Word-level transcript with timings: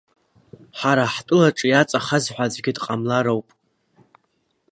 Ҳара 0.79 1.11
ҳтәылаҿы 1.13 1.67
иаҵахаз 1.69 2.25
ҳәа 2.33 2.45
аӡгьы 2.49 2.71
дҟамлароуп. 2.75 3.47